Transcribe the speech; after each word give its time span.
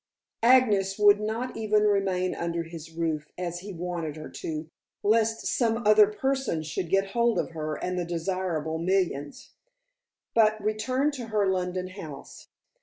Agnes 0.41 0.97
would 0.97 1.19
not 1.19 1.55
even 1.55 1.83
remain 1.83 2.33
under 2.33 2.63
his 2.63 2.91
roof 2.91 3.27
as 3.37 3.59
he 3.59 3.71
wanted 3.71 4.15
her 4.15 4.29
to, 4.29 4.67
lest 5.03 5.45
some 5.45 5.83
other 5.85 6.07
person 6.07 6.63
should 6.63 6.89
get 6.89 7.09
hold 7.11 7.37
of 7.37 7.51
her 7.51 7.75
and 7.75 7.99
the 7.99 8.03
desirable 8.03 8.79
millions 8.79 9.51
but 10.33 10.59
returned 10.59 11.13
to 11.13 11.27
her 11.27 11.45
London 11.47 11.89
house. 11.89 12.47